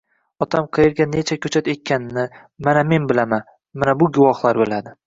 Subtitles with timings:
[0.45, 2.25] Otam qayerga nechta koʻchat ekkanini,
[2.69, 3.49] mana men bilaman,
[3.83, 4.99] mana bu guvohlar biladi.